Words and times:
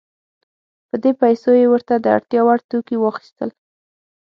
په 0.89 0.95
دې 1.03 1.11
پیسو 1.21 1.49
یې 1.59 1.65
ورته 1.69 1.93
د 1.99 2.05
اړتیا 2.17 2.41
وړ 2.45 2.59
توکي 2.69 2.97
واخیستل. 2.99 3.49